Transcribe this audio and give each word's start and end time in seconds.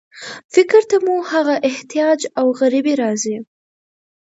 فکر 0.53 0.81
ته 0.89 0.97
مو 1.05 1.15
هغه 1.31 1.55
احتیاج 1.69 2.19
او 2.39 2.47
غریبي 2.59 2.93
راځي. 3.01 3.37